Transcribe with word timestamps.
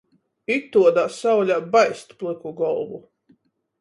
Ituodā 0.53 1.03
saulē 1.17 1.57
baist 1.75 2.17
plyku 2.23 2.55
golvu. 2.63 3.03